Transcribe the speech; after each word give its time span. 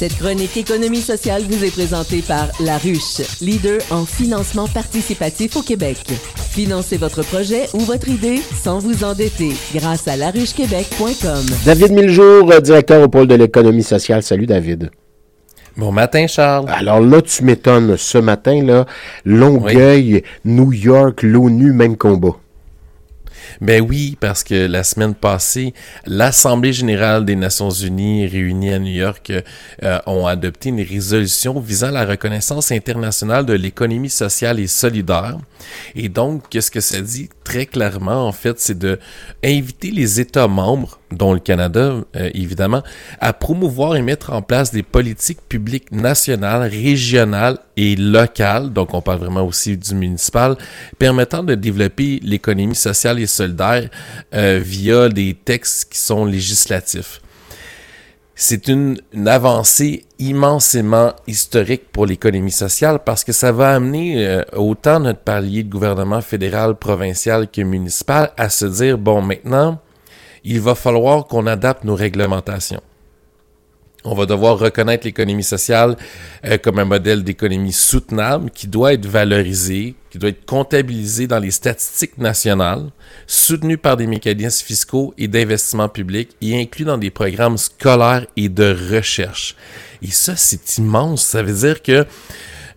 Cette 0.00 0.16
chronique 0.16 0.56
économie 0.56 1.02
sociale 1.02 1.42
vous 1.42 1.62
est 1.62 1.70
présentée 1.70 2.22
par 2.26 2.48
La 2.64 2.78
Ruche, 2.78 3.20
leader 3.42 3.82
en 3.90 4.06
financement 4.06 4.66
participatif 4.66 5.58
au 5.58 5.60
Québec. 5.60 5.98
Financez 6.52 6.96
votre 6.96 7.22
projet 7.22 7.66
ou 7.74 7.80
votre 7.80 8.08
idée 8.08 8.38
sans 8.38 8.78
vous 8.78 9.04
endetter 9.04 9.50
grâce 9.74 10.08
à 10.08 10.16
laruchequebec.com. 10.16 11.44
David 11.66 11.92
Miljour, 11.92 12.50
euh, 12.50 12.60
directeur 12.60 13.02
au 13.02 13.08
pôle 13.08 13.26
de 13.26 13.34
l'économie 13.34 13.82
sociale. 13.82 14.22
Salut 14.22 14.46
David. 14.46 14.90
Bon 15.76 15.92
matin, 15.92 16.26
Charles. 16.26 16.70
Alors 16.70 17.00
là, 17.00 17.20
tu 17.20 17.44
m'étonnes. 17.44 17.98
Ce 17.98 18.16
matin, 18.16 18.64
là, 18.64 18.86
Longueuil, 19.26 20.22
New 20.46 20.72
York, 20.72 21.22
l'ONU, 21.22 21.74
même 21.74 21.98
combat. 21.98 22.36
Ben 23.60 23.82
oui, 23.82 24.16
parce 24.18 24.42
que 24.42 24.66
la 24.66 24.82
semaine 24.82 25.14
passée, 25.14 25.74
l'Assemblée 26.06 26.72
générale 26.72 27.26
des 27.26 27.36
Nations 27.36 27.68
unies 27.68 28.26
réunie 28.26 28.72
à 28.72 28.78
New 28.78 28.92
York 28.92 29.30
euh, 29.82 29.98
ont 30.06 30.26
adopté 30.26 30.70
une 30.70 30.80
résolution 30.80 31.60
visant 31.60 31.90
la 31.90 32.06
reconnaissance 32.06 32.72
internationale 32.72 33.44
de 33.44 33.52
l'économie 33.52 34.08
sociale 34.08 34.60
et 34.60 34.66
solidaire. 34.66 35.36
Et 35.94 36.08
donc, 36.08 36.48
qu'est-ce 36.48 36.70
que 36.70 36.80
ça 36.80 37.02
dit? 37.02 37.28
Très 37.44 37.66
clairement, 37.66 38.26
en 38.26 38.32
fait, 38.32 38.58
c'est 38.58 38.78
de 38.78 38.98
inviter 39.44 39.90
les 39.90 40.20
États 40.20 40.48
membres 40.48 40.98
dont 41.10 41.34
le 41.34 41.40
Canada, 41.40 41.96
euh, 42.16 42.30
évidemment, 42.32 42.82
à 43.20 43.32
promouvoir 43.32 43.96
et 43.96 44.02
mettre 44.02 44.32
en 44.32 44.40
place 44.40 44.72
des 44.72 44.84
politiques 44.84 45.40
publiques 45.48 45.90
nationales, 45.90 46.62
régionales 46.62 47.58
et 47.76 47.96
locales, 47.96 48.72
donc 48.72 48.94
on 48.94 49.02
parle 49.02 49.18
vraiment 49.18 49.42
aussi 49.42 49.76
du 49.76 49.94
municipal, 49.94 50.56
permettant 50.98 51.42
de 51.42 51.56
développer 51.56 52.20
l'économie 52.22 52.76
sociale 52.76 53.18
et 53.18 53.26
solidaire 53.26 53.49
euh, 54.34 54.60
via 54.62 55.08
des 55.08 55.34
textes 55.34 55.92
qui 55.92 55.98
sont 55.98 56.24
législatifs. 56.24 57.20
C'est 58.34 58.68
une, 58.68 58.98
avancée 59.26 60.06
immensément 60.18 61.12
historique 61.26 61.92
pour 61.92 62.06
l'économie 62.06 62.50
sociale 62.50 63.00
parce 63.04 63.22
que 63.22 63.32
ça 63.32 63.52
va 63.52 63.74
amener 63.74 64.26
euh, 64.26 64.42
autant 64.56 64.98
notre 65.00 65.20
palier 65.20 65.62
de 65.62 65.70
gouvernement 65.70 66.22
fédéral, 66.22 66.76
provincial 66.76 67.50
que 67.50 67.60
municipal 67.60 68.30
à 68.38 68.48
se 68.48 68.64
dire, 68.64 68.96
bon, 68.96 69.20
maintenant, 69.20 69.78
il 70.42 70.60
va 70.60 70.74
falloir 70.74 71.26
qu'on 71.26 71.46
adapte 71.46 71.84
nos 71.84 71.94
réglementations. 71.94 72.80
On 74.02 74.14
va 74.14 74.24
devoir 74.24 74.58
reconnaître 74.58 75.04
l'économie 75.04 75.44
sociale 75.44 75.96
euh, 76.46 76.56
comme 76.56 76.78
un 76.78 76.86
modèle 76.86 77.22
d'économie 77.22 77.72
soutenable 77.72 78.50
qui 78.50 78.66
doit 78.66 78.94
être 78.94 79.06
valorisé, 79.06 79.94
qui 80.10 80.18
doit 80.18 80.30
être 80.30 80.46
comptabilisé 80.46 81.26
dans 81.26 81.38
les 81.38 81.50
statistiques 81.50 82.16
nationales, 82.16 82.90
soutenu 83.26 83.76
par 83.76 83.98
des 83.98 84.06
mécanismes 84.06 84.64
fiscaux 84.64 85.12
et 85.18 85.28
d'investissement 85.28 85.88
public 85.90 86.30
et 86.40 86.58
inclus 86.58 86.86
dans 86.86 86.96
des 86.96 87.10
programmes 87.10 87.58
scolaires 87.58 88.26
et 88.36 88.48
de 88.48 88.74
recherche. 88.90 89.54
Et 90.02 90.10
ça, 90.10 90.34
c'est 90.34 90.78
immense. 90.78 91.22
Ça 91.22 91.42
veut 91.42 91.52
dire 91.52 91.82
que 91.82 92.06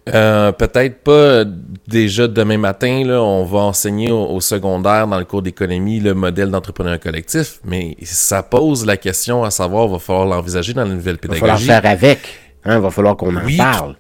euh, 0.10 0.52
peut-être 0.52 1.04
pas 1.04 1.46
déjà 1.88 2.28
demain 2.28 2.58
matin, 2.58 3.04
là, 3.06 3.22
on 3.22 3.46
va 3.46 3.60
enseigner 3.60 4.12
au, 4.12 4.40
secondaire 4.42 5.08
dans 5.08 5.18
le 5.18 5.26
cours 5.26 5.42
d'économie 5.42 6.00
le 6.00 6.14
modèle 6.14 6.52
d'entrepreneur 6.52 7.00
collectif, 7.00 7.60
mais 7.64 7.96
ça 8.04 8.44
pose 8.44 8.86
la 8.86 8.98
question 8.98 9.44
à 9.44 9.52
savoir, 9.52 9.88
va 9.88 10.00
falloir 10.00 10.26
l'envisager 10.26 10.74
dans 10.74 10.84
la 10.84 10.94
nouvelle 10.94 11.18
pédagogie. 11.18 11.44
Il 11.46 11.48
va 11.48 11.58
falloir 11.58 11.82
faire 11.82 11.92
avec. 11.92 12.20
Hein, 12.66 12.76
il 12.78 12.82
va 12.82 12.90
falloir 12.90 13.16
qu'on 13.16 13.36
en 13.36 13.58
parle. 13.58 13.96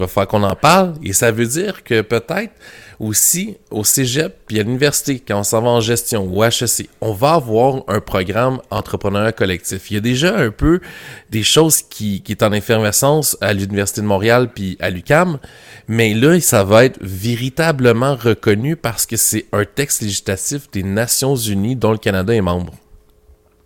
Il 0.00 0.04
va 0.04 0.08
falloir 0.08 0.28
qu'on 0.28 0.42
en 0.44 0.56
parle. 0.56 0.94
Et 1.02 1.12
ça 1.12 1.30
veut 1.30 1.44
dire 1.44 1.84
que 1.84 2.00
peut-être 2.00 2.54
aussi 2.98 3.58
au 3.70 3.84
cégep 3.84 4.34
puis 4.46 4.58
à 4.58 4.62
l'université, 4.62 5.20
quand 5.20 5.40
on 5.40 5.42
s'en 5.42 5.60
va 5.60 5.68
en 5.68 5.80
gestion 5.82 6.24
ou 6.24 6.42
HEC, 6.42 6.88
on 7.02 7.12
va 7.12 7.34
avoir 7.34 7.82
un 7.86 8.00
programme 8.00 8.62
entrepreneur 8.70 9.34
collectif. 9.34 9.90
Il 9.90 9.94
y 9.94 9.96
a 9.98 10.00
déjà 10.00 10.38
un 10.38 10.50
peu 10.50 10.80
des 11.28 11.42
choses 11.42 11.82
qui, 11.82 12.22
qui 12.22 12.32
est 12.32 12.42
en 12.42 12.52
effervescence 12.52 13.36
à 13.42 13.52
l'Université 13.52 14.00
de 14.00 14.06
Montréal 14.06 14.48
puis 14.54 14.78
à 14.80 14.88
l'UCAM, 14.88 15.38
mais 15.86 16.14
là, 16.14 16.40
ça 16.40 16.64
va 16.64 16.86
être 16.86 16.98
véritablement 17.02 18.16
reconnu 18.16 18.76
parce 18.76 19.04
que 19.04 19.18
c'est 19.18 19.44
un 19.52 19.66
texte 19.66 20.00
législatif 20.00 20.70
des 20.70 20.82
Nations 20.82 21.36
Unies 21.36 21.76
dont 21.76 21.92
le 21.92 21.98
Canada 21.98 22.34
est 22.34 22.40
membre. 22.40 22.72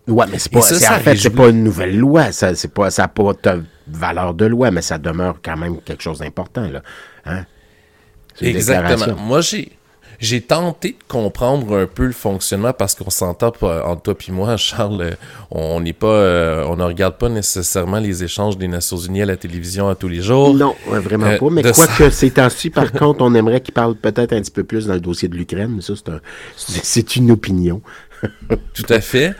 Ouais, 0.09 0.25
mais 0.29 0.37
c'est 0.37 0.51
pas, 0.51 0.59
en 0.59 0.99
fait, 0.99 1.15
c'est 1.15 1.29
pas 1.29 1.47
une 1.47 1.63
nouvelle 1.63 1.97
loi. 1.97 2.33
Ça, 2.33 2.53
c'est 2.55 2.73
pas, 2.73 2.91
ça 2.91 3.07
pas 3.07 3.33
valeur 3.87 4.33
de 4.33 4.45
loi, 4.45 4.71
mais 4.71 4.81
ça 4.81 4.97
demeure 4.97 5.37
quand 5.43 5.57
même 5.57 5.79
quelque 5.81 6.03
chose 6.03 6.19
d'important, 6.19 6.67
là. 6.69 6.81
Hein? 7.25 7.45
Exactement. 8.41 9.15
Moi, 9.15 9.41
j'ai, 9.41 9.71
j'ai 10.19 10.41
tenté 10.41 10.89
de 10.89 11.03
comprendre 11.07 11.77
un 11.77 11.87
peu 11.87 12.05
le 12.05 12.11
fonctionnement 12.11 12.73
parce 12.73 12.95
qu'on 12.95 13.09
s'entend 13.09 13.47
entre 13.47 14.01
toi 14.01 14.15
et 14.27 14.31
moi, 14.31 14.57
Charles. 14.57 15.01
Euh, 15.01 15.11
on 15.51 15.79
n'est 15.79 15.93
pas, 15.93 16.07
euh, 16.07 16.65
on 16.67 16.75
ne 16.75 16.83
regarde 16.83 17.17
pas 17.17 17.29
nécessairement 17.29 17.99
les 17.99 18.23
échanges 18.23 18.57
des 18.57 18.67
Nations 18.67 18.97
Unies 18.97 19.21
à 19.21 19.25
la 19.25 19.37
télévision 19.37 19.87
à 19.87 19.95
tous 19.95 20.07
les 20.07 20.21
jours. 20.21 20.53
Non, 20.53 20.75
vraiment 20.87 21.27
euh, 21.27 21.37
pas. 21.37 21.49
Mais 21.49 21.61
quoi 21.63 21.87
que 21.87 22.09
ces 22.09 22.31
temps-ci, 22.31 22.69
par 22.69 22.91
contre, 22.91 23.21
on 23.21 23.33
aimerait 23.33 23.61
qu'il 23.61 23.73
parle 23.73 23.95
peut-être 23.95 24.33
un 24.33 24.41
petit 24.41 24.51
peu 24.51 24.63
plus 24.63 24.87
dans 24.87 24.93
le 24.93 25.01
dossier 25.01 25.27
de 25.27 25.35
l'Ukraine. 25.35 25.81
Ça, 25.81 25.93
c'est, 25.95 26.09
un, 26.09 26.19
c'est 26.55 27.15
une 27.15 27.31
opinion. 27.31 27.81
Tout 28.73 28.85
à 28.89 29.01
fait. 29.01 29.33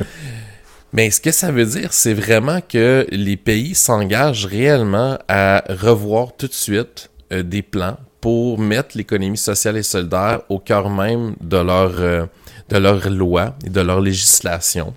Mais 0.95 1.11
ce 1.11 1.19
que 1.19 1.31
ça 1.31 1.51
veut 1.51 1.66
dire, 1.66 1.91
c'est 1.91 2.13
vraiment 2.13 2.61
que 2.61 3.06
les 3.11 3.35
pays 3.35 3.75
s'engagent 3.75 4.45
réellement 4.45 5.17
à 5.28 5.61
revoir 5.67 6.38
tout 6.38 6.47
de 6.47 6.53
suite 6.53 7.09
euh, 7.33 7.44
des 7.44 7.61
plans 7.61 7.97
pour 8.22 8.57
mettre 8.57 8.97
l'économie 8.97 9.38
sociale 9.38 9.75
et 9.75 9.84
solidaire 9.84 10.44
au 10.47 10.57
cœur 10.57 10.89
même 10.89 11.35
de 11.41 11.57
leur, 11.57 12.00
euh, 12.00 12.25
de 12.69 12.78
leur 12.78 13.09
loi 13.09 13.57
et 13.66 13.69
de 13.69 13.81
leur 13.81 14.00
législation. 14.00 14.94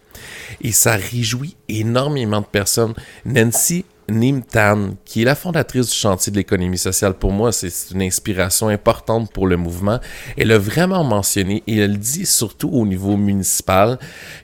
Et 0.60 0.70
ça 0.70 0.92
réjouit 0.92 1.56
énormément 1.69 2.42
de 2.42 2.47
personnes. 2.47 2.94
Nancy 3.25 3.84
Nim 4.10 4.42
Tan, 4.42 4.91
qui 5.04 5.22
est 5.22 5.24
la 5.24 5.34
fondatrice 5.34 5.88
du 5.91 5.94
chantier 5.94 6.32
de 6.32 6.36
l'économie 6.36 6.78
sociale, 6.78 7.14
pour 7.14 7.32
moi, 7.32 7.52
c'est 7.52 7.70
une 7.92 8.02
inspiration 8.02 8.69
importante 8.69 9.32
pour 9.32 9.46
le 9.46 9.56
mouvement. 9.56 10.00
Elle 10.36 10.52
a 10.52 10.58
vraiment 10.58 11.04
mentionné, 11.04 11.62
et 11.66 11.78
elle 11.78 11.98
dit 11.98 12.26
surtout 12.26 12.70
au 12.70 12.86
niveau 12.86 13.16
municipal, 13.16 13.98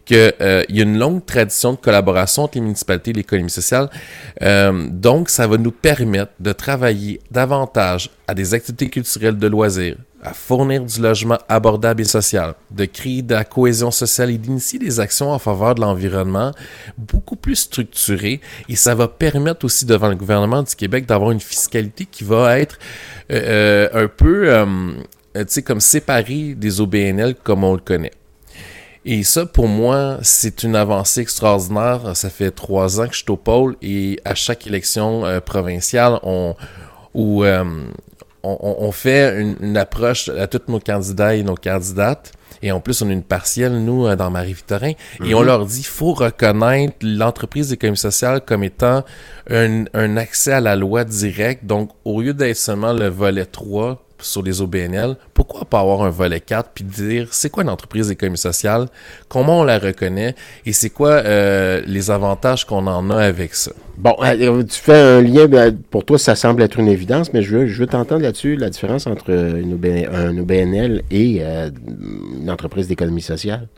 qu'il 0.04 0.32
euh, 0.41 0.64
y 0.69 0.80
a 0.80 0.82
une 0.82 0.98
longue 0.98 1.25
tradition 1.25 1.72
de 1.72 1.78
collaboration 1.78 2.44
entre 2.44 2.58
les 2.58 2.62
municipalités 2.62 3.10
et 3.10 3.14
l'économie 3.14 3.50
sociale. 3.50 3.88
Euh, 4.42 4.88
donc, 4.91 5.30
ça 5.30 5.47
va 5.47 5.56
nous 5.56 5.72
permettre 5.72 6.32
de 6.41 6.52
travailler 6.52 7.20
davantage 7.31 8.10
à 8.26 8.34
des 8.34 8.54
activités 8.54 8.88
culturelles 8.88 9.38
de 9.38 9.46
loisirs, 9.46 9.96
à 10.22 10.32
fournir 10.32 10.82
du 10.82 11.00
logement 11.00 11.38
abordable 11.48 12.00
et 12.00 12.06
social, 12.06 12.54
de 12.70 12.86
créer 12.86 13.20
de 13.20 13.34
la 13.34 13.44
cohésion 13.44 13.90
sociale 13.90 14.30
et 14.30 14.38
d'initier 14.38 14.78
des 14.78 14.98
actions 14.98 15.30
en 15.30 15.38
faveur 15.38 15.74
de 15.74 15.82
l'environnement 15.82 16.52
beaucoup 16.96 17.36
plus 17.36 17.56
structurées. 17.56 18.40
Et 18.70 18.76
ça 18.76 18.94
va 18.94 19.06
permettre 19.06 19.66
aussi 19.66 19.84
devant 19.84 20.08
le 20.08 20.16
gouvernement 20.16 20.62
du 20.62 20.74
Québec 20.74 21.04
d'avoir 21.04 21.30
une 21.30 21.40
fiscalité 21.40 22.06
qui 22.06 22.24
va 22.24 22.58
être 22.58 22.78
euh, 23.30 23.88
euh, 23.94 24.04
un 24.04 24.08
peu, 24.08 24.50
euh, 24.50 24.64
tu 25.34 25.44
sais, 25.48 25.62
comme 25.62 25.80
séparée 25.80 26.54
des 26.54 26.80
OBNL 26.80 27.34
comme 27.34 27.62
on 27.62 27.74
le 27.74 27.80
connaît. 27.80 28.12
Et 29.04 29.22
ça, 29.22 29.44
pour 29.44 29.68
moi, 29.68 30.16
c'est 30.22 30.62
une 30.62 30.74
avancée 30.74 31.20
extraordinaire. 31.20 32.16
Ça 32.16 32.30
fait 32.30 32.50
trois 32.50 33.02
ans 33.02 33.06
que 33.06 33.12
je 33.12 33.18
suis 33.18 33.30
au 33.30 33.36
pôle 33.36 33.76
et 33.82 34.18
à 34.24 34.34
chaque 34.34 34.66
élection 34.66 35.24
provinciale, 35.44 36.18
on, 36.22 36.54
où 37.12 37.44
on, 38.44 38.93
fait 38.93 39.41
une, 39.41 39.77
approche 39.77 40.28
à 40.28 40.47
tous 40.47 40.71
nos 40.71 40.81
candidats 40.81 41.34
et 41.34 41.43
nos 41.43 41.55
candidates. 41.55 42.32
Et 42.62 42.72
en 42.72 42.81
plus, 42.81 43.03
on 43.03 43.09
a 43.09 43.12
une 43.12 43.22
partielle, 43.22 43.84
nous, 43.84 44.06
euh, 44.06 44.16
dans 44.16 44.31
Marie-Victorin. 44.31 44.93
Et 45.25 45.35
on 45.35 45.41
mhm. 45.41 45.46
leur 45.46 45.67
dit, 45.67 45.82
faut 45.82 46.14
reconnaître 46.14 46.96
l'entreprise 47.02 47.69
d'économie 47.69 47.99
sociale 47.99 48.41
comme 48.41 48.64
étant 48.64 49.05
un, 49.50 49.85
un, 49.93 50.17
accès 50.17 50.52
à 50.52 50.61
la 50.61 50.76
loi 50.76 51.05
direct. 51.05 51.67
Donc, 51.67 51.91
au 52.05 52.23
lieu 52.23 52.32
d'être 52.32 52.56
seulement 52.56 52.93
le 52.93 53.08
volet 53.08 53.44
3, 53.44 54.02
sur 54.25 54.43
les 54.43 54.61
OBNL, 54.61 55.17
pourquoi 55.32 55.65
pas 55.65 55.81
avoir 55.81 56.03
un 56.03 56.11
volet 56.11 56.41
4 56.41 56.71
puis 56.75 56.85
dire 56.85 57.29
c'est 57.31 57.50
quoi 57.50 57.62
une 57.62 57.69
entreprise 57.69 58.09
d'économie 58.09 58.38
sociale, 58.38 58.87
comment 59.29 59.61
on 59.61 59.65
la 59.65 59.79
reconnaît? 59.79 60.35
Et 60.67 60.73
c'est 60.73 60.91
quoi 60.91 61.11
euh, 61.11 61.82
les 61.87 62.11
avantages 62.11 62.65
qu'on 62.65 62.87
en 62.87 63.11
a 63.11 63.17
avec 63.23 63.55
ça? 63.55 63.73
Bon, 63.97 64.17
euh, 64.23 64.62
tu 64.65 64.81
fais 64.81 64.99
un 64.99 65.23
lien, 65.23 65.47
ben, 65.47 65.76
pour 65.91 66.05
toi 66.05 66.19
ça 66.19 66.35
semble 66.35 66.62
être 66.62 66.79
une 66.79 66.88
évidence, 66.88 67.32
mais 67.32 67.43
je 67.43 67.56
veux, 67.56 67.67
je 67.67 67.81
veux 67.81 67.87
t'entendre 67.87 68.23
là-dessus, 68.23 68.56
la 68.56 68.71
différence 68.71 69.06
entre 69.06 69.31
une 69.31 69.79
un 70.12 70.38
OBNL 70.38 71.03
et 71.11 71.38
euh, 71.41 71.71
une 72.41 72.50
entreprise 72.50 72.88
d'économie 72.88 73.23
sociale. 73.23 73.69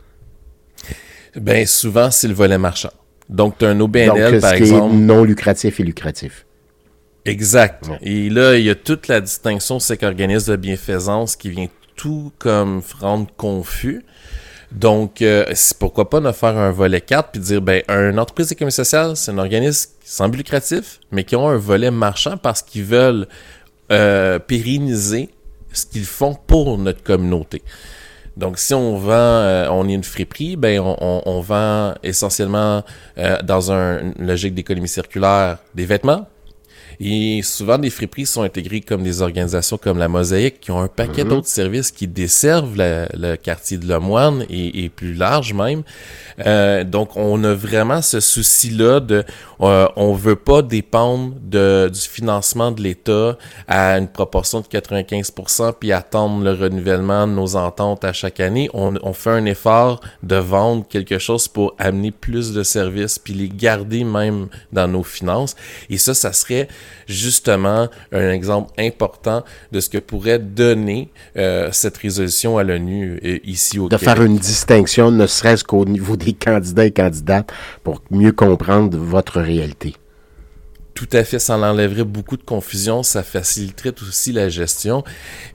Ben 1.35 1.67
souvent 1.67 2.09
c'est 2.09 2.27
le 2.27 2.33
volet 2.33 2.57
marchand. 2.57 2.91
Donc 3.29 3.57
tu 3.57 3.65
as 3.65 3.69
un 3.69 3.79
OBNL 3.79 4.31
Donc, 4.31 4.41
par 4.41 4.53
exemple. 4.53 4.95
non 4.95 5.23
lucratif 5.23 5.79
et 5.79 5.83
lucratif. 5.83 6.46
Exact. 7.27 7.89
Et 8.01 8.29
là, 8.29 8.57
il 8.57 8.65
y 8.65 8.69
a 8.69 8.75
toute 8.75 9.07
la 9.07 9.21
distinction, 9.21 9.79
c'est 9.79 9.97
qu'organisme 9.97 10.51
de 10.51 10.55
bienfaisance 10.55 11.35
qui 11.35 11.49
vient 11.49 11.67
tout 11.95 12.31
comme 12.39 12.81
rendre 12.99 13.27
confus. 13.35 14.05
Donc, 14.71 15.21
euh, 15.21 15.45
pourquoi 15.79 16.09
pas 16.09 16.19
ne 16.19 16.31
faire 16.31 16.57
un 16.57 16.71
volet 16.71 17.01
4 17.01 17.31
puis 17.31 17.41
dire, 17.41 17.61
ben, 17.61 17.83
une 17.87 18.19
entreprise 18.19 18.49
d'économie 18.49 18.71
sociale, 18.71 19.15
c'est 19.15 19.31
un 19.31 19.37
organisme 19.37 19.91
sans 20.03 20.29
but 20.29 20.37
lucratif, 20.37 20.99
mais 21.11 21.23
qui 21.23 21.35
ont 21.35 21.47
un 21.47 21.57
volet 21.57 21.91
marchand 21.91 22.37
parce 22.37 22.61
qu'ils 22.61 22.83
veulent 22.83 23.27
euh, 23.91 24.39
pérenniser 24.39 25.29
ce 25.71 25.85
qu'ils 25.85 26.05
font 26.05 26.33
pour 26.33 26.77
notre 26.77 27.03
communauté. 27.03 27.61
Donc, 28.35 28.59
si 28.59 28.73
on 28.73 28.97
vend, 28.97 29.11
euh, 29.13 29.67
on 29.71 29.89
est 29.89 29.93
une 29.93 30.03
friperie, 30.03 30.57
ben 30.57 30.79
on, 30.79 30.95
on, 31.01 31.21
on 31.25 31.41
vend 31.41 31.95
essentiellement 32.03 32.83
euh, 33.17 33.41
dans 33.41 33.71
un, 33.71 34.13
une 34.17 34.27
logique 34.27 34.53
d'économie 34.53 34.87
circulaire 34.87 35.57
des 35.73 35.85
vêtements, 35.85 36.27
et 36.99 37.41
souvent, 37.43 37.77
des 37.77 37.89
friperies 37.89 38.25
sont 38.25 38.41
intégrées 38.41 38.81
comme 38.81 39.03
des 39.03 39.21
organisations 39.21 39.77
comme 39.77 39.99
la 39.99 40.07
Mosaïque 40.07 40.59
qui 40.59 40.71
ont 40.71 40.79
un 40.79 40.87
paquet 40.87 41.23
mhm. 41.23 41.29
d'autres 41.29 41.47
services 41.47 41.91
qui 41.91 42.07
desservent 42.07 42.75
le 42.75 43.35
quartier 43.35 43.77
de 43.77 43.87
Lemoine 43.87 44.45
et, 44.49 44.83
et 44.83 44.89
plus 44.89 45.13
large 45.13 45.53
même. 45.53 45.83
Euh, 46.45 46.83
donc, 46.83 47.15
on 47.15 47.43
a 47.43 47.53
vraiment 47.53 48.01
ce 48.01 48.19
souci-là 48.19 48.99
de, 48.99 49.23
euh, 49.61 49.87
on 49.95 50.13
veut 50.13 50.35
pas 50.35 50.61
dépendre 50.61 51.33
de, 51.41 51.89
du 51.93 52.01
financement 52.01 52.71
de 52.71 52.81
l'État 52.81 53.37
à 53.67 53.97
une 53.97 54.07
proportion 54.07 54.61
de 54.61 54.65
95% 54.65 55.73
puis 55.79 55.91
attendre 55.91 56.43
le 56.43 56.53
renouvellement 56.53 57.27
de 57.27 57.33
nos 57.33 57.55
ententes 57.55 58.05
à 58.05 58.13
chaque 58.13 58.39
année. 58.39 58.69
On, 58.73 58.95
on 59.03 59.13
fait 59.13 59.29
un 59.31 59.45
effort 59.45 60.01
de 60.23 60.35
vendre 60.35 60.85
quelque 60.87 61.19
chose 61.19 61.47
pour 61.47 61.75
amener 61.77 62.11
plus 62.11 62.53
de 62.53 62.63
services 62.63 63.19
puis 63.19 63.33
les 63.33 63.49
garder 63.49 64.03
même 64.03 64.47
dans 64.71 64.87
nos 64.87 65.03
finances. 65.03 65.55
Et 65.89 65.97
ça, 65.97 66.13
ça 66.13 66.33
serait 66.33 66.67
justement 67.07 67.87
un 68.11 68.31
exemple 68.31 68.71
important 68.77 69.43
de 69.71 69.79
ce 69.79 69.89
que 69.89 69.97
pourrait 69.97 70.39
donner 70.39 71.09
euh, 71.37 71.69
cette 71.71 71.97
résolution 71.97 72.57
à 72.57 72.63
l'ONU 72.63 73.19
euh, 73.23 73.39
ici 73.43 73.79
au 73.79 73.89
de 73.89 73.95
Québec. 73.97 74.09
De 74.09 74.15
faire 74.15 74.23
une 74.23 74.37
distinction, 74.37 75.11
ne 75.11 75.27
serait-ce 75.27 75.63
qu'au 75.63 75.85
niveau 75.85 76.15
des 76.15 76.33
candidats 76.33 76.85
et 76.85 76.91
candidates, 76.91 77.51
pour 77.83 78.01
mieux 78.11 78.31
comprendre 78.31 78.97
votre 78.97 79.39
réalité. 79.41 79.95
Tout 80.97 81.07
à 81.13 81.23
fait, 81.23 81.37
ça 81.37 81.55
enlèverait 81.59 82.03
beaucoup 82.03 82.37
de 82.37 82.43
confusion, 82.43 83.03
ça 83.03 83.21
faciliterait 83.21 83.93
aussi 84.01 84.31
la 84.31 84.49
gestion. 84.49 85.03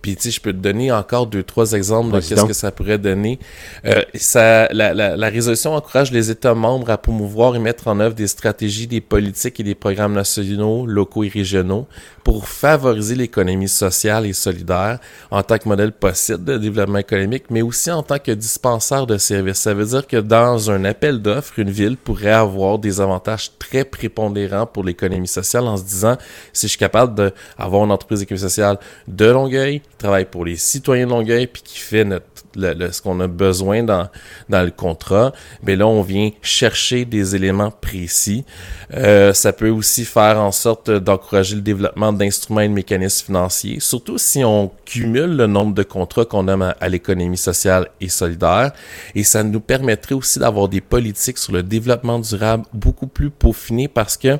Puis 0.01 0.15
tu 0.15 0.23
sais, 0.23 0.31
je 0.31 0.41
peux 0.41 0.53
te 0.53 0.59
donner 0.59 0.93
encore 0.93 1.27
deux, 1.27 1.43
trois 1.43 1.73
exemples 1.73 2.15
de 2.15 2.21
qu'est-ce 2.21 2.45
que 2.45 2.53
ça 2.53 2.71
pourrait 2.71 2.99
donner. 2.99 3.41
Euh, 3.85 4.03
ça, 4.15 4.69
la, 4.69 4.95
la, 4.95 5.17
la, 5.17 5.29
résolution 5.29 5.75
encourage 5.75 6.13
les 6.13 6.31
États 6.31 6.55
membres 6.55 6.91
à 6.91 6.97
promouvoir 6.97 7.57
et 7.57 7.59
mettre 7.59 7.89
en 7.89 7.99
œuvre 7.99 8.15
des 8.15 8.29
stratégies, 8.29 8.87
des 8.87 9.01
politiques 9.01 9.59
et 9.59 9.65
des 9.65 9.75
programmes 9.75 10.13
nationaux, 10.13 10.87
locaux 10.87 11.25
et 11.25 11.29
régionaux 11.29 11.89
pour 12.23 12.47
favoriser 12.47 13.17
l'économie 13.17 13.69
sociale 13.69 14.27
et 14.27 14.33
solidaire 14.33 15.01
en 15.33 15.43
tant 15.43 15.59
que 15.59 15.69
modèle 15.69 15.91
possible 15.91 16.45
de 16.45 16.57
développement 16.57 16.99
économique, 16.99 17.47
mais 17.51 17.63
aussi 17.63 17.91
en 17.91 18.05
tant 18.05 18.21
que 18.21 18.31
dispensaire 18.31 19.07
de 19.09 19.19
services. 19.19 19.59
Ça 19.59 19.75
veut 19.75 19.87
dire 19.87 20.07
que 20.07 20.19
dans 20.19 20.71
un 20.71 20.85
appel 20.85 21.21
d'offres, 21.21 21.59
une 21.59 21.71
ville 21.71 21.97
pourrait 21.97 22.31
avoir 22.31 22.79
des 22.79 23.01
avantages 23.01 23.51
très 23.59 23.85
prépondérants 23.85 24.67
pour 24.67 24.85
l'économie 24.85 25.32
sociale 25.33 25.65
en 25.65 25.77
se 25.77 25.83
disant 25.83 26.17
si 26.53 26.67
je 26.67 26.71
suis 26.71 26.79
capable 26.79 27.33
d'avoir 27.59 27.85
une 27.85 27.91
entreprise 27.91 28.21
d'économie 28.21 28.41
sociale 28.41 28.79
de 29.09 29.27
Longueuil, 29.27 29.81
qui 29.81 29.97
travaille 29.99 30.27
pour 30.27 30.45
les 30.45 30.57
citoyens 30.57 31.07
de 31.07 31.11
Longueuil, 31.11 31.47
puis 31.47 31.63
qui 31.63 31.79
fait 31.79 32.05
notre 32.05 32.27
le, 32.57 32.91
ce 32.93 33.03
qu'on 33.03 33.21
a 33.21 33.27
besoin 33.27 33.83
dans, 33.83 34.09
dans 34.49 34.63
le 34.63 34.71
contrat, 34.71 35.33
mais 35.63 35.77
là, 35.77 35.87
on 35.87 36.03
vient 36.03 36.31
chercher 36.43 37.05
des 37.05 37.35
éléments 37.35 37.71
précis. 37.71 38.45
Euh, 38.95 39.33
ça 39.33 39.53
peut 39.53 39.71
aussi 39.71 40.05
faire 40.05 40.39
en 40.39 40.53
sorte 40.53 40.91
d'encourager 40.91 41.55
le 41.55 41.63
développement 41.63 42.13
d'instruments 42.13 42.61
et 42.61 42.69
de 42.69 42.75
mécanismes 42.75 43.27
financiers, 43.27 43.81
surtout 43.81 44.19
si 44.19 44.45
on 44.45 44.71
cumule 44.85 45.37
le 45.37 45.47
nombre 45.47 45.75
de 45.75 45.83
contrats 45.83 46.25
qu'on 46.25 46.49
a 46.49 46.53
à, 46.53 46.89
l'économie 46.89 47.37
sociale 47.37 47.89
et 48.01 48.09
solidaire. 48.09 48.73
Et 49.15 49.25
ça 49.25 49.43
nous 49.43 49.61
permettrait 49.61 50.15
aussi 50.15 50.39
d'avoir 50.39 50.69
des 50.69 50.81
politiques 50.81 51.39
sur 51.39 51.53
le 51.53 51.63
développement 51.63 52.19
durable 52.19 52.65
beaucoup 52.73 53.07
plus 53.07 53.31
peaufinées 53.31 53.89
parce 53.89 54.17
que 54.17 54.39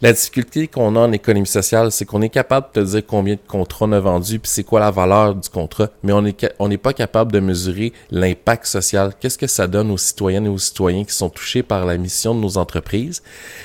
la 0.00 0.12
difficulté 0.12 0.68
qu'on 0.68 0.94
a 0.94 1.00
en 1.00 1.12
économie 1.12 1.46
sociale, 1.46 1.90
c'est 1.90 2.04
qu'on 2.04 2.22
est 2.22 2.28
capable 2.28 2.68
de 2.72 2.80
te 2.80 2.86
dire 2.86 3.02
combien 3.06 3.34
de 3.34 3.40
contrats 3.46 3.86
on 3.86 3.92
a 3.92 3.98
vendus, 3.98 4.38
puis 4.38 4.50
c'est 4.50 4.62
quoi 4.62 4.78
la 4.78 4.92
valeur 4.92 5.34
du 5.34 5.48
contrat, 5.48 5.88
mais 6.04 6.12
on 6.12 6.22
n'est 6.22 6.36
on 6.60 6.68
n'est 6.68 6.78
pas 6.78 6.92
capable 6.92 7.32
de 7.32 7.37
mesurer 7.40 7.92
l'impact 8.10 8.66
social. 8.66 9.12
Qu'est-ce 9.18 9.38
que 9.38 9.46
ça 9.46 9.66
donne 9.66 9.90
aux 9.90 9.98
citoyennes 9.98 10.46
et 10.46 10.50
aux 10.50 10.58
citoyens 10.58 11.04
qui 11.04 11.14
sont 11.14 11.30
touchés 11.30 11.62
par 11.62 11.86
la 11.86 11.96
mission 11.96 12.34
de 12.34 12.40
nos 12.40 12.58
entreprises? 12.58 13.22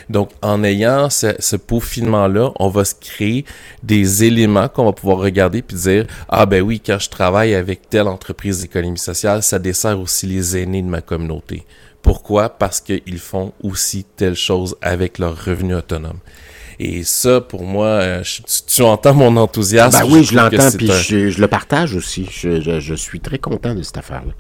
Donc, 0.10 0.30
en 0.42 0.64
ayant 0.64 1.10
ce, 1.10 1.36
ce 1.40 1.56
peaufinement-là, 1.56 2.52
on 2.60 2.70
va 2.70 2.86
se 2.86 2.96
créer 2.96 3.46
des 3.82 4.24
éléments 4.24 4.68
qu'on 4.68 4.86
va 4.86 4.94
pouvoir 4.94 5.20
regarder 5.20 5.62
puis 5.62 5.78
dire, 5.78 6.08
ah 6.30 6.46
ben 6.46 6.62
oui, 6.62 6.80
quand 6.80 7.00
je 7.00 7.10
travaille 7.10 7.56
avec 7.56 7.90
telle 7.90 8.08
entreprise 8.08 8.62
d'économie 8.62 8.98
sociale, 8.98 9.44
ça 9.44 9.60
dessert 9.60 10.00
aussi 10.00 10.28
les 10.28 10.58
aînés 10.58 10.82
de 10.82 10.88
ma 10.88 11.02
communauté. 11.02 11.66
Pourquoi? 12.02 12.50
Parce 12.50 12.82
qu'ils 12.82 13.20
font 13.20 13.54
aussi 13.64 14.04
telle 14.04 14.36
chose 14.36 14.76
avec 14.82 15.20
leur 15.20 15.46
revenu 15.46 15.74
autonome. 15.74 16.20
Et 16.80 17.04
ça, 17.04 17.42
pour 17.42 17.64
moi, 17.64 17.86
euh, 17.86 18.24
tu, 18.68 18.82
entends 18.82 19.14
mon 19.14 19.38
enthousiasme. 19.38 20.00
Ben 20.00 20.12
oui, 20.12 20.24
je, 20.24 20.36
l'entends, 20.36 20.72
puis 20.78 20.88
je, 20.88 21.30
je, 21.30 21.42
le 21.42 21.48
partage 21.48 21.96
aussi. 21.96 22.28
Je, 22.32 22.80
je 22.80 22.94
suis 22.94 23.20
très 23.20 23.40
content 23.40 23.76
de 23.76 23.82
cette 23.82 23.98
affaire-là. 23.98 24.34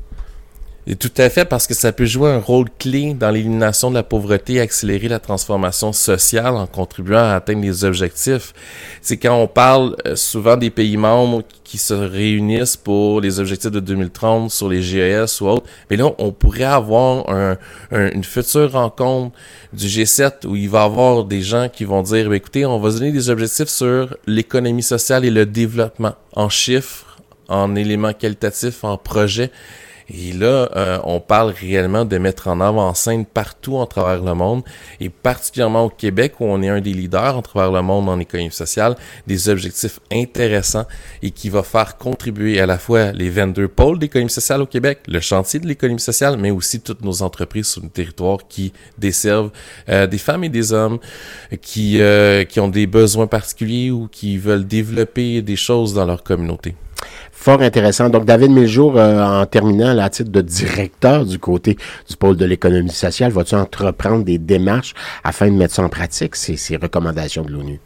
Et 0.85 0.97
tout 0.97 1.11
à 1.17 1.29
fait, 1.29 1.45
parce 1.45 1.65
que 1.65 1.73
ça 1.73 1.93
peut 1.93 2.05
jouer 2.05 2.29
un 2.29 2.39
rôle 2.39 2.67
clé 2.77 3.13
dans 3.13 3.29
l'élimination 3.29 3.89
de 3.89 3.95
la 3.95 4.03
pauvreté 4.03 4.55
et 4.55 4.59
accélérer 4.59 5.07
la 5.07 5.19
transformation 5.19 5.93
sociale 5.93 6.55
en 6.55 6.67
contribuant 6.67 7.19
à 7.19 7.35
atteindre 7.35 7.61
les 7.61 7.85
objectifs. 7.85 8.53
C'est 9.01 9.15
quand 9.15 9.33
on 9.33 9.47
parle 9.47 9.95
euh, 10.05 10.17
souvent 10.17 10.57
des 10.57 10.69
pays 10.69 10.97
membres 10.97 11.43
qui 11.63 11.77
se 11.77 11.93
réunissent 11.93 12.75
pour 12.75 13.21
les 13.21 13.39
objectifs 13.39 13.71
de 13.71 13.79
2030 13.79 14.51
sur 14.51 14.67
les 14.67 14.81
GES 14.81 15.39
ou 15.39 15.47
autres, 15.47 15.65
mais 15.89 15.95
là, 15.95 16.11
on 16.17 16.33
pourrait 16.33 16.63
avoir 16.63 17.29
un, 17.29 17.57
une 17.91 18.25
future 18.25 18.73
rencontre 18.73 19.33
du 19.71 19.87
G7 19.87 20.45
où 20.45 20.57
il 20.57 20.69
va 20.69 20.81
y 20.81 20.85
avoir 20.85 21.23
des 21.23 21.41
gens 21.41 21.69
qui 21.69 21.85
vont 21.85 22.01
dire, 22.01 22.27
ben, 22.27 22.35
écoutez, 22.35 22.65
on 22.65 22.79
va 22.79 22.91
donner 22.91 23.13
des 23.13 23.29
objectifs 23.29 23.69
sur 23.69 24.17
l'économie 24.27 24.83
sociale 24.83 25.23
et 25.23 25.31
le 25.31 25.45
développement 25.45 26.15
en 26.33 26.49
chiffres, 26.49 27.17
en 27.47 27.73
éléments 27.75 28.13
qualitatifs, 28.13 28.83
en 28.83 28.97
projets 28.97 29.49
et 30.09 30.33
là, 30.33 30.69
euh, 30.75 30.99
on 31.03 31.19
parle 31.19 31.51
réellement 31.51 32.05
de 32.05 32.17
mettre 32.17 32.47
en 32.47 32.59
avant-scène 32.61 33.25
partout 33.25 33.75
en 33.75 33.85
travers 33.85 34.23
le 34.23 34.33
monde, 34.33 34.63
et 34.99 35.09
particulièrement 35.09 35.85
au 35.85 35.89
Québec, 35.89 36.33
où 36.39 36.45
on 36.45 36.61
est 36.61 36.69
un 36.69 36.81
des 36.81 36.93
leaders 36.93 37.37
en 37.37 37.41
travers 37.41 37.71
le 37.71 37.81
monde 37.81 38.09
en 38.09 38.19
économie 38.19 38.51
sociale, 38.51 38.95
des 39.27 39.49
objectifs 39.49 39.99
intéressants 40.11 40.85
et 41.21 41.31
qui 41.31 41.49
va 41.49 41.63
faire 41.63 41.97
contribuer 41.97 42.59
à 42.59 42.65
la 42.65 42.77
fois 42.77 43.11
les 43.11 43.29
22 43.29 43.67
pôles 43.67 43.99
d'économie 43.99 44.29
sociale 44.29 44.61
au 44.61 44.65
Québec, 44.65 44.99
le 45.07 45.19
chantier 45.19 45.59
de 45.59 45.67
l'économie 45.67 45.99
sociale, 45.99 46.37
mais 46.37 46.51
aussi 46.51 46.81
toutes 46.81 47.03
nos 47.03 47.21
entreprises 47.21 47.67
sur 47.67 47.81
le 47.81 47.89
territoire 47.89 48.39
qui 48.47 48.73
desservent 48.97 49.51
euh, 49.89 50.07
des 50.07 50.17
femmes 50.17 50.43
et 50.43 50.49
des 50.49 50.73
hommes 50.73 50.99
qui, 51.61 52.01
euh, 52.01 52.43
qui 52.43 52.59
ont 52.59 52.67
des 52.67 52.87
besoins 52.87 53.27
particuliers 53.27 53.91
ou 53.91 54.07
qui 54.11 54.37
veulent 54.37 54.67
développer 54.67 55.41
des 55.41 55.55
choses 55.55 55.93
dans 55.93 56.05
leur 56.05 56.23
communauté. 56.23 56.75
Fort 57.35 57.61
intéressant. 57.61 58.09
Donc, 58.09 58.25
David 58.25 58.51
Miljour, 58.51 58.95
euh, 58.95 59.41
en 59.41 59.45
terminant 59.47 59.91
la 59.91 60.09
titre 60.09 60.29
de 60.29 60.39
directeur 60.39 61.25
du 61.25 61.39
côté 61.39 61.77
du 62.07 62.15
pôle 62.15 62.37
de 62.37 62.45
l'économie 62.45 62.91
sociale, 62.91 63.31
vas-tu 63.31 63.55
entreprendre 63.55 64.23
des 64.23 64.37
démarches 64.37 64.93
afin 65.23 65.47
de 65.47 65.53
mettre 65.53 65.73
ça 65.73 65.83
en 65.83 65.89
pratique, 65.89 66.35
ces, 66.35 66.55
ces 66.57 66.77
recommandations 66.77 67.41
de 67.41 67.51
l'ONU? 67.51 67.79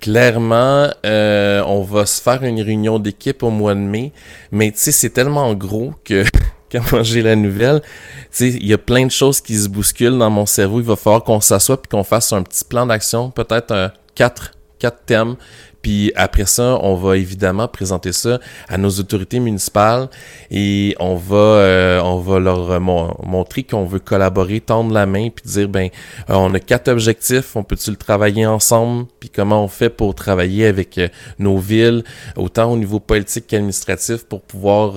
Clairement, 0.00 0.88
euh, 1.04 1.62
on 1.66 1.82
va 1.82 2.06
se 2.06 2.22
faire 2.22 2.44
une 2.44 2.62
réunion 2.62 3.00
d'équipe 3.00 3.42
au 3.42 3.50
mois 3.50 3.74
de 3.74 3.80
mai, 3.80 4.12
mais 4.52 4.70
tu 4.70 4.78
sais, 4.78 4.92
c'est 4.92 5.10
tellement 5.10 5.52
gros 5.54 5.92
que 6.04 6.24
quand 6.72 7.02
j'ai 7.02 7.22
la 7.22 7.34
nouvelle, 7.36 7.82
tu 7.82 8.28
sais, 8.30 8.48
il 8.48 8.66
y 8.66 8.72
a 8.72 8.78
plein 8.78 9.04
de 9.04 9.10
choses 9.10 9.40
qui 9.40 9.56
se 9.56 9.68
bousculent 9.68 10.18
dans 10.18 10.30
mon 10.30 10.46
cerveau. 10.46 10.80
Il 10.80 10.86
va 10.86 10.96
falloir 10.96 11.24
qu'on 11.24 11.40
s'assoie 11.40 11.82
puis 11.82 11.90
qu'on 11.90 12.04
fasse 12.04 12.32
un 12.32 12.42
petit 12.42 12.64
plan 12.64 12.86
d'action, 12.86 13.30
peut-être 13.32 13.72
un 13.72 13.92
quatre 14.14 14.52
quatre 14.82 15.04
thèmes 15.06 15.36
puis 15.82 16.12
après 16.14 16.46
ça, 16.46 16.78
on 16.80 16.94
va 16.94 17.16
évidemment 17.16 17.66
présenter 17.66 18.12
ça 18.12 18.38
à 18.68 18.78
nos 18.78 18.90
autorités 18.90 19.40
municipales 19.40 20.08
et 20.50 20.94
on 21.00 21.16
va 21.16 21.36
euh, 21.36 22.00
on 22.00 22.18
va 22.18 22.38
leur 22.38 22.80
montrer 22.80 23.64
qu'on 23.64 23.84
veut 23.84 23.98
collaborer, 23.98 24.60
tendre 24.60 24.94
la 24.94 25.06
main 25.06 25.28
puis 25.28 25.44
dire 25.44 25.68
ben 25.68 25.88
euh, 26.30 26.34
on 26.34 26.54
a 26.54 26.60
quatre 26.60 26.88
objectifs, 26.88 27.56
on 27.56 27.64
peut-tu 27.64 27.90
le 27.90 27.96
travailler 27.96 28.46
ensemble? 28.46 29.06
Puis 29.18 29.28
comment 29.28 29.64
on 29.64 29.68
fait 29.68 29.90
pour 29.90 30.14
travailler 30.14 30.66
avec 30.66 30.98
euh, 30.98 31.08
nos 31.38 31.58
villes 31.58 32.04
autant 32.36 32.72
au 32.72 32.76
niveau 32.76 33.00
politique 33.00 33.48
qu'administratif 33.48 34.24
pour 34.24 34.42
pouvoir 34.42 34.94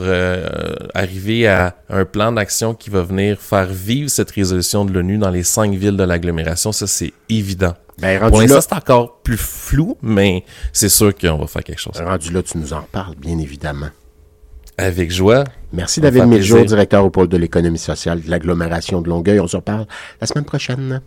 arriver 0.93 1.47
à 1.47 1.75
un 1.89 2.05
plan 2.05 2.31
d'action 2.31 2.73
qui 2.73 2.89
va 2.89 3.01
venir 3.01 3.39
faire 3.39 3.67
vivre 3.67 4.09
cette 4.09 4.31
résolution 4.31 4.85
de 4.85 4.93
l'ONU 4.93 5.17
dans 5.17 5.31
les 5.31 5.43
cinq 5.43 5.73
villes 5.73 5.97
de 5.97 6.03
l'agglomération, 6.03 6.71
ça 6.71 6.85
c'est 6.85 7.13
évident. 7.29 7.73
Ben, 7.99 8.19
rendu 8.19 8.31
Pour 8.31 8.41
l'instant, 8.41 8.59
c'est 8.61 8.75
encore 8.75 9.21
plus 9.21 9.37
flou, 9.37 9.97
mais 10.01 10.43
c'est 10.73 10.89
sûr 10.89 11.15
qu'on 11.15 11.37
va 11.37 11.47
faire 11.47 11.63
quelque 11.63 11.79
chose. 11.79 11.93
Rendu 11.95 12.31
là, 12.31 12.43
tu 12.43 12.57
nous 12.57 12.73
en 12.73 12.81
parles, 12.81 13.15
bien 13.15 13.37
évidemment. 13.37 13.89
Avec 14.77 15.09
joie. 15.09 15.45
Merci 15.71 16.01
David 16.01 16.25
Miljour, 16.25 16.65
directeur 16.65 17.05
au 17.05 17.09
pôle 17.09 17.29
de 17.29 17.37
l'économie 17.37 17.77
sociale 17.77 18.21
de 18.21 18.29
l'agglomération 18.29 19.01
de 19.01 19.09
Longueuil. 19.09 19.39
On 19.39 19.47
se 19.47 19.55
reparle 19.55 19.85
la 20.19 20.27
semaine 20.27 20.43
prochaine. 20.43 21.01